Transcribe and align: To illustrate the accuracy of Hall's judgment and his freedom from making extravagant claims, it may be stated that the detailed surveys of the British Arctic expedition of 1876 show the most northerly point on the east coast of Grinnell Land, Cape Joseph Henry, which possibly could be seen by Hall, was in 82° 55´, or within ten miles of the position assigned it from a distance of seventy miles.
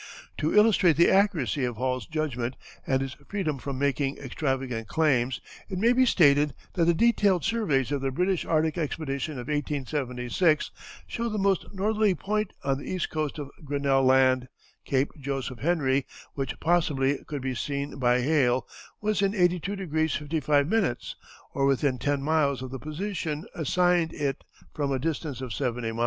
To 0.39 0.51
illustrate 0.55 0.97
the 0.97 1.11
accuracy 1.11 1.63
of 1.63 1.75
Hall's 1.77 2.07
judgment 2.07 2.55
and 2.87 3.03
his 3.03 3.13
freedom 3.27 3.59
from 3.59 3.77
making 3.77 4.17
extravagant 4.17 4.87
claims, 4.87 5.39
it 5.69 5.77
may 5.77 5.93
be 5.93 6.07
stated 6.07 6.55
that 6.73 6.85
the 6.85 6.95
detailed 6.95 7.45
surveys 7.45 7.91
of 7.91 8.01
the 8.01 8.09
British 8.09 8.43
Arctic 8.43 8.79
expedition 8.79 9.33
of 9.33 9.47
1876 9.47 10.71
show 11.05 11.29
the 11.29 11.37
most 11.37 11.67
northerly 11.71 12.15
point 12.15 12.51
on 12.63 12.79
the 12.79 12.89
east 12.91 13.11
coast 13.11 13.37
of 13.37 13.51
Grinnell 13.63 14.01
Land, 14.03 14.47
Cape 14.85 15.11
Joseph 15.19 15.59
Henry, 15.59 16.07
which 16.33 16.59
possibly 16.59 17.23
could 17.27 17.43
be 17.43 17.53
seen 17.53 17.99
by 17.99 18.23
Hall, 18.23 18.67
was 19.01 19.21
in 19.21 19.33
82° 19.33 19.87
55´, 19.87 21.13
or 21.53 21.67
within 21.67 21.99
ten 21.99 22.23
miles 22.23 22.63
of 22.63 22.71
the 22.71 22.79
position 22.79 23.45
assigned 23.53 24.13
it 24.13 24.43
from 24.73 24.91
a 24.91 24.97
distance 24.97 25.41
of 25.41 25.53
seventy 25.53 25.91
miles. 25.91 25.99